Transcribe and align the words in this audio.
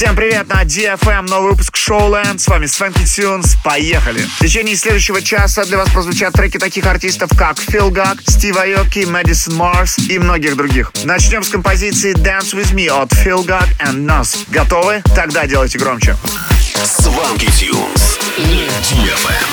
Всем 0.00 0.16
привет 0.16 0.48
на 0.48 0.62
DFM, 0.62 1.28
новый 1.28 1.50
выпуск 1.50 1.76
Showland. 1.76 2.38
С 2.38 2.48
вами 2.48 2.64
Свенки 2.64 3.04
Тюнс. 3.04 3.56
Поехали. 3.62 4.20
В 4.20 4.38
течение 4.38 4.74
следующего 4.74 5.20
часа 5.20 5.66
для 5.66 5.76
вас 5.76 5.90
прозвучат 5.90 6.32
треки 6.32 6.56
таких 6.56 6.86
артистов, 6.86 7.28
как 7.36 7.58
Phil 7.58 7.90
Gag, 7.90 8.18
Стив 8.26 8.56
Айоки, 8.56 9.00
Мэдисон 9.00 9.56
Марс 9.56 9.98
и 9.98 10.18
многих 10.18 10.56
других. 10.56 10.90
Начнем 11.04 11.42
с 11.42 11.50
композиции 11.50 12.14
Dance 12.14 12.54
With 12.54 12.72
Me 12.72 12.88
от 12.88 13.12
Phil 13.12 13.44
Gag 13.44 13.68
and 13.78 14.06
Nos. 14.06 14.38
Готовы? 14.48 15.02
Тогда 15.14 15.46
делайте 15.46 15.78
громче. 15.78 16.16
Сванки 16.82 17.50
Тюнс 17.50 18.18
DFM. 18.38 19.50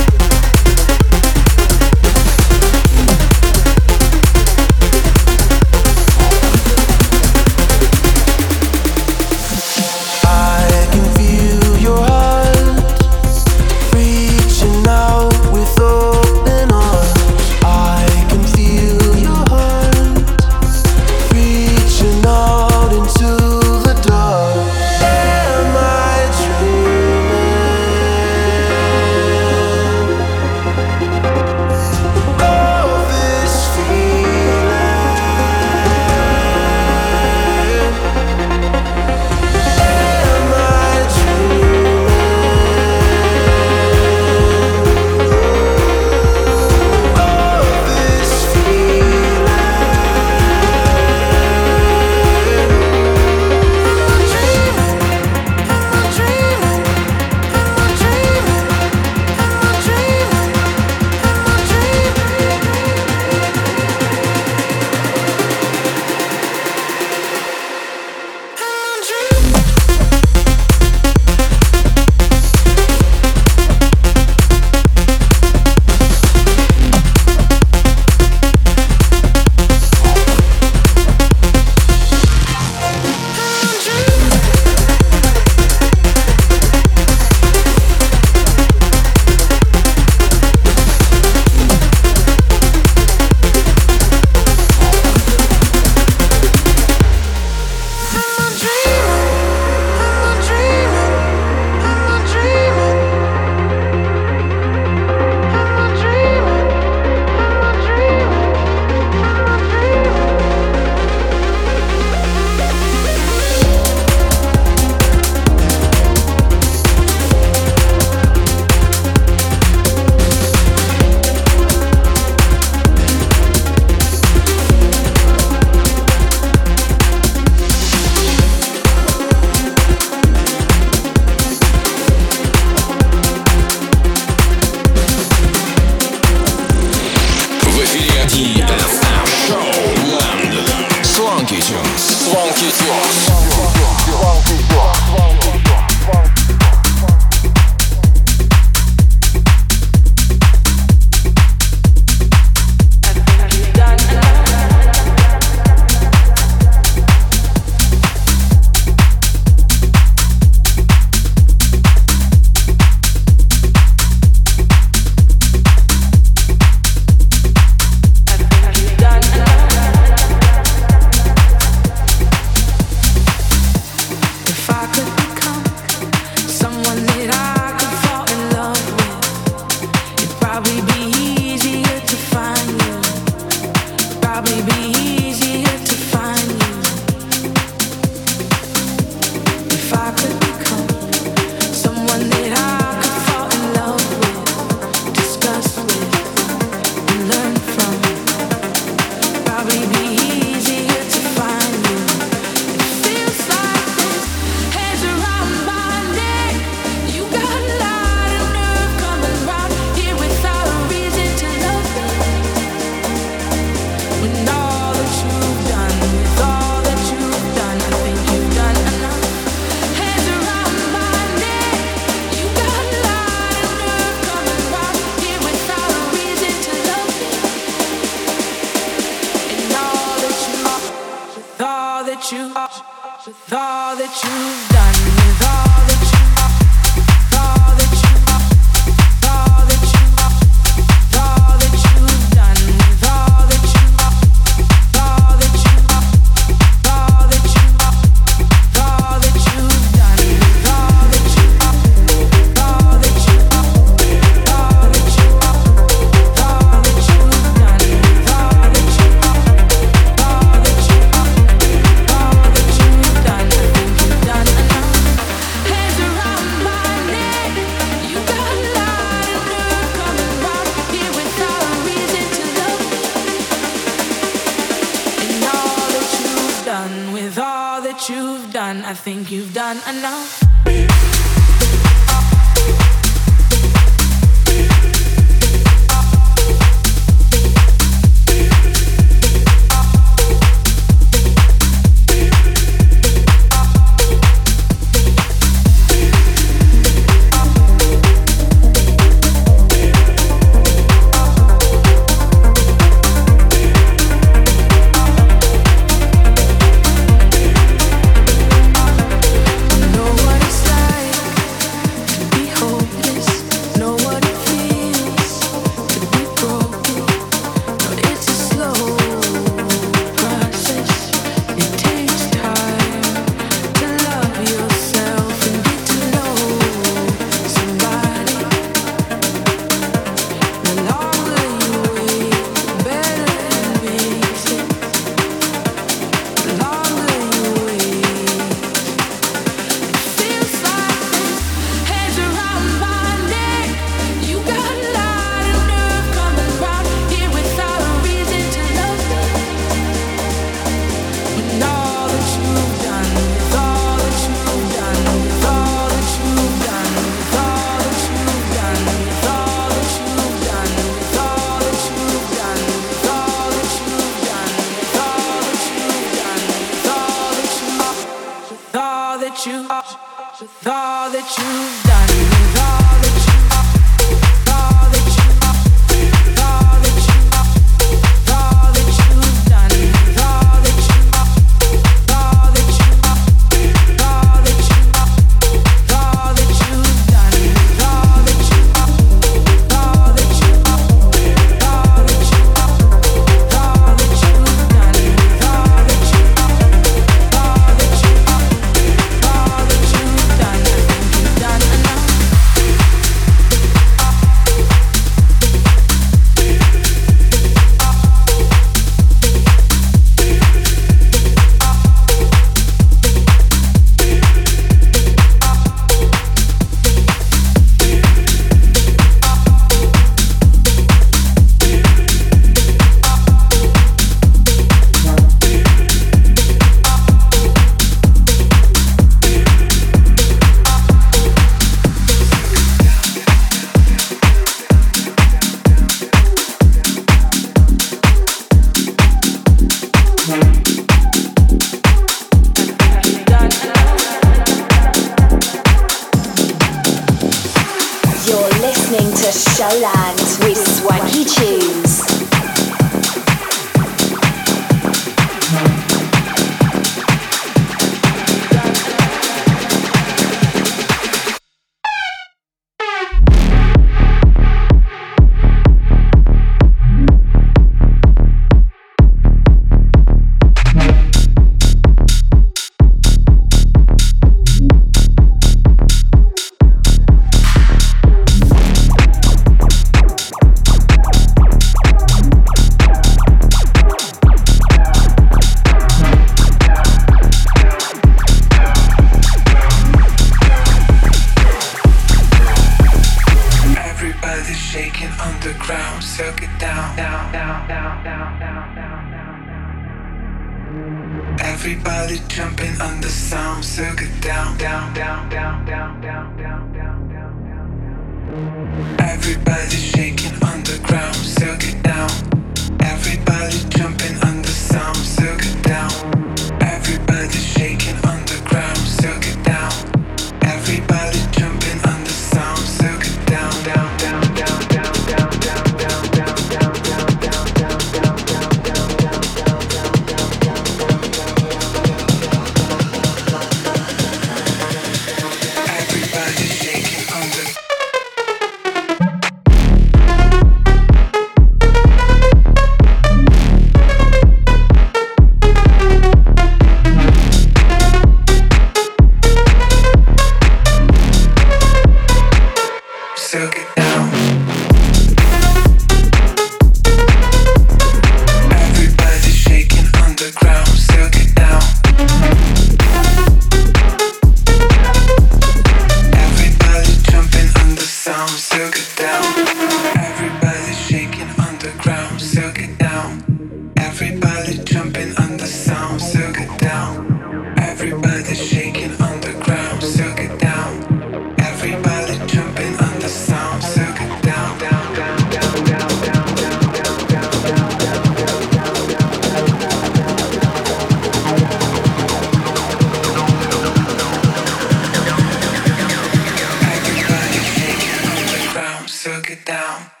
it 599.31 599.45
down. 599.45 600.00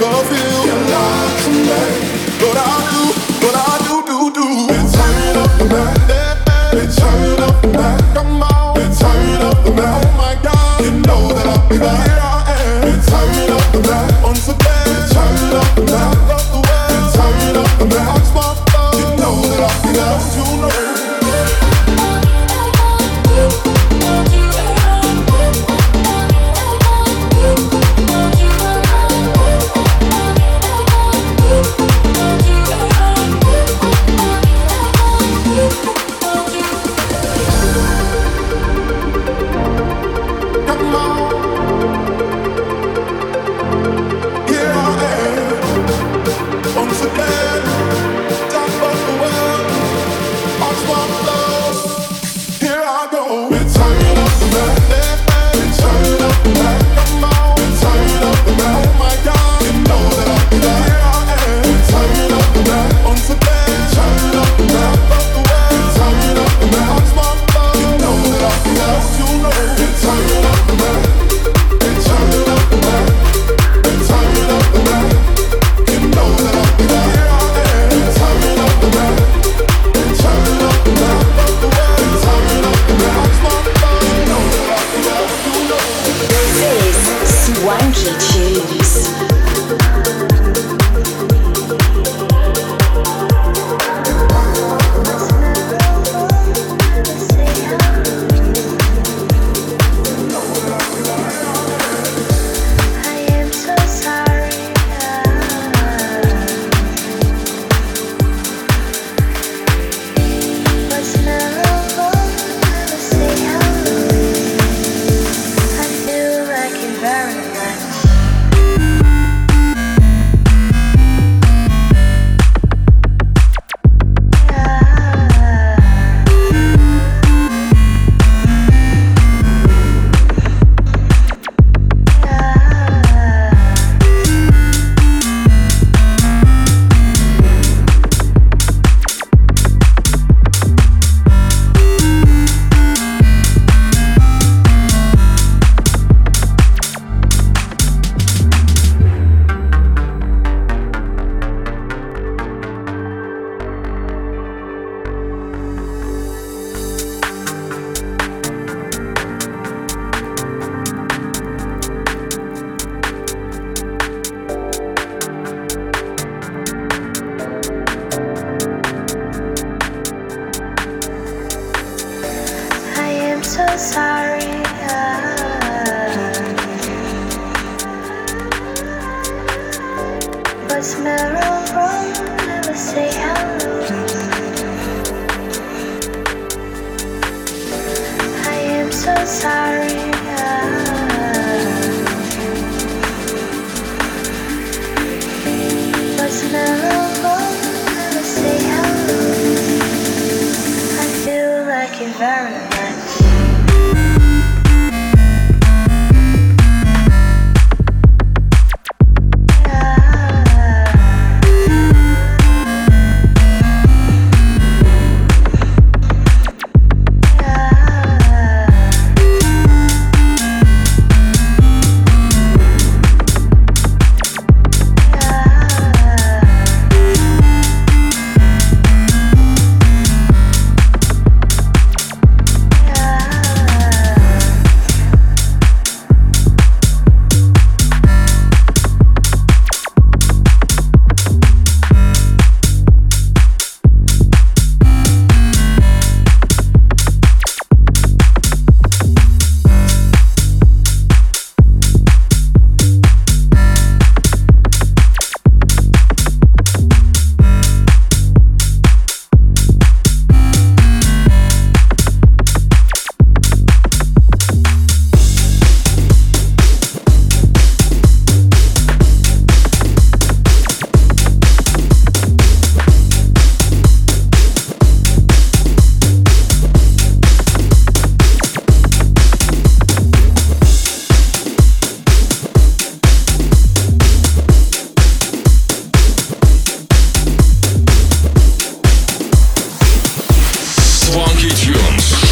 of 0.00 0.30
you. 0.30 0.57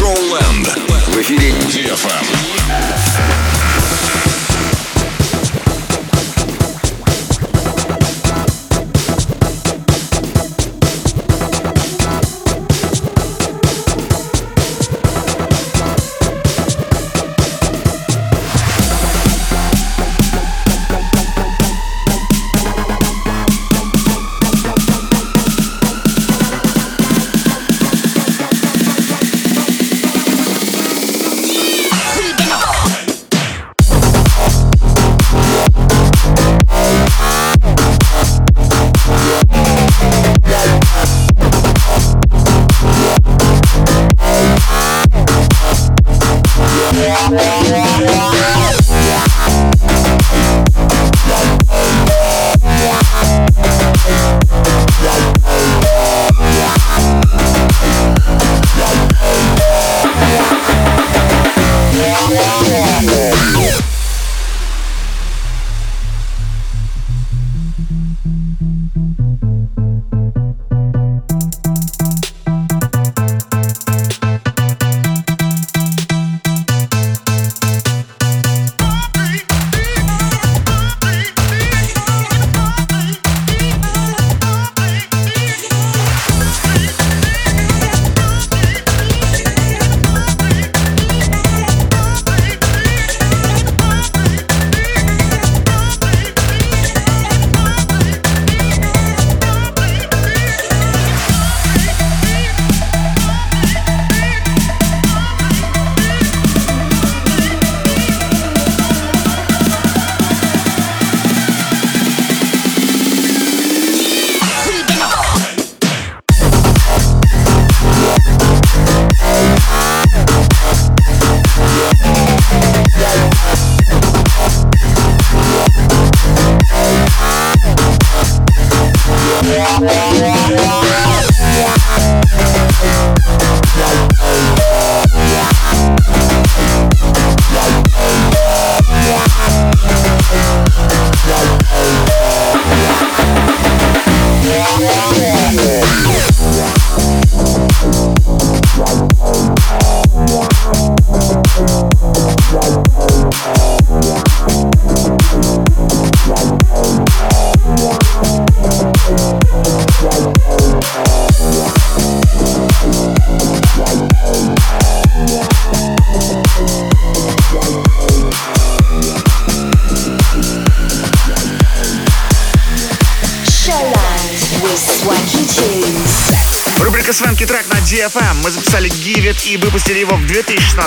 Шоуленд. 0.07 0.67
В 1.07 1.21
эфире. 1.21 1.51
DFM. 1.67 3.56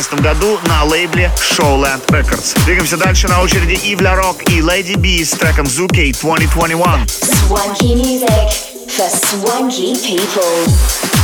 2016 0.00 0.20
году 0.22 0.58
на 0.66 0.84
лейбле 0.84 1.30
Showland 1.36 2.06
Records. 2.06 2.58
Двигаемся 2.64 2.96
дальше 2.96 3.28
на 3.28 3.42
очереди 3.42 3.74
Ив 3.84 4.00
Ла 4.00 4.14
Рок 4.14 4.42
и 4.48 4.60
Lady 4.60 4.96
B 4.96 5.22
с 5.22 5.30
треком 5.30 5.66
Zuki 5.66 6.12
2021. 6.12 7.06
Swanky 7.06 7.94
music 7.94 8.48
for 8.88 9.10
swanky 9.10 9.94
people. 9.96 11.19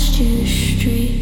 past 0.00 0.14
street. 0.14 1.19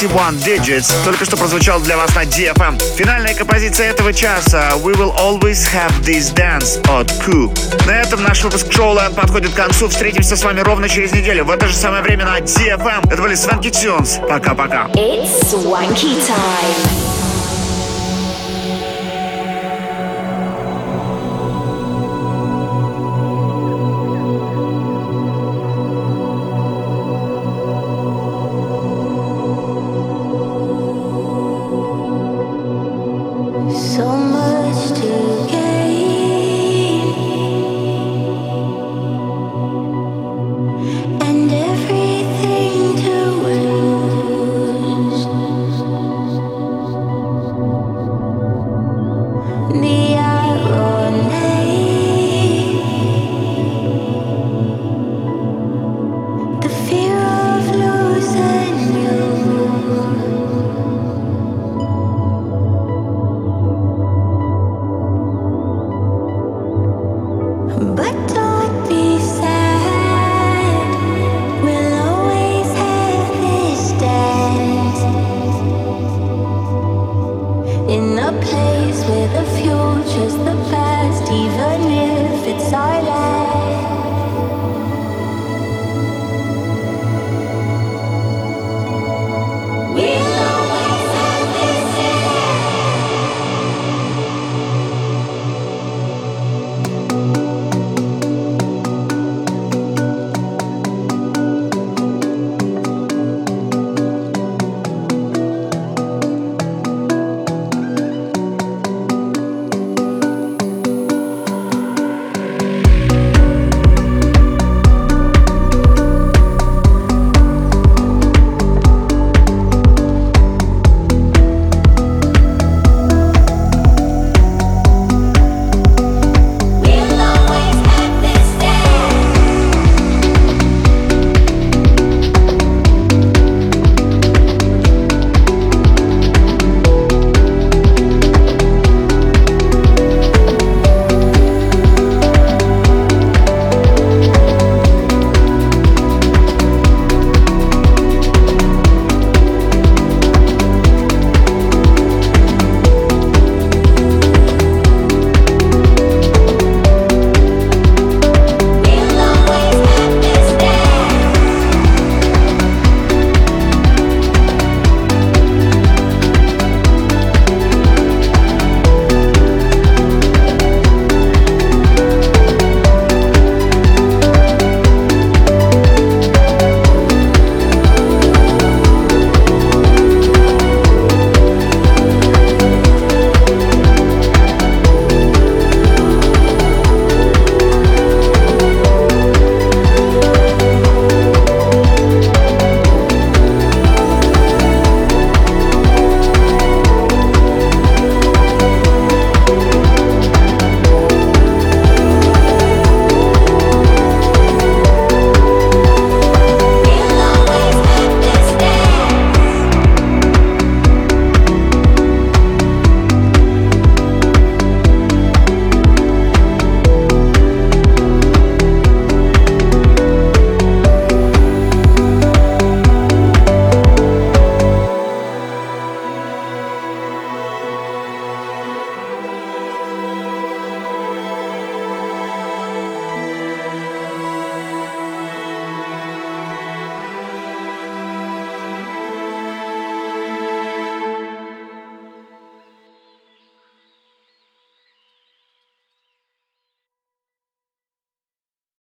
21 0.00 0.38
Digits 0.38 0.90
только 1.04 1.26
что 1.26 1.36
прозвучал 1.36 1.78
для 1.80 1.96
вас 1.98 2.14
на 2.14 2.22
DFM. 2.22 2.80
Финальная 2.96 3.34
композиция 3.34 3.90
этого 3.90 4.14
часа 4.14 4.70
We 4.76 4.94
Will 4.94 5.14
Always 5.14 5.68
Have 5.74 5.92
This 6.02 6.34
Dance 6.34 6.80
от 6.88 7.12
Ку. 7.22 7.52
На 7.86 8.00
этом 8.00 8.22
наш 8.22 8.42
выпуск 8.42 8.66
Showland 8.68 9.14
подходит 9.14 9.52
к 9.52 9.56
концу. 9.56 9.88
Встретимся 9.88 10.36
с 10.36 10.42
вами 10.42 10.60
ровно 10.60 10.88
через 10.88 11.12
неделю 11.12 11.44
в 11.44 11.50
это 11.50 11.68
же 11.68 11.76
самое 11.76 12.02
время 12.02 12.24
на 12.24 12.38
DFM. 12.38 13.12
Это 13.12 13.20
были 13.20 13.34
Swanky 13.34 13.70
Tunes. 13.70 14.26
Пока-пока. 14.26 14.86
It's 14.94 15.52
Swanky 15.52 16.16
Time. 16.26 17.09